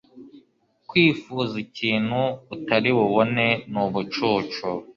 Kwifuza 0.87 1.55
ikintu 1.65 2.21
utari 2.55 2.89
bubone 2.97 3.47
ni 3.71 3.77
ubucucu 3.85 4.67